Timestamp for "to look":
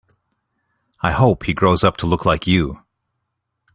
1.97-2.25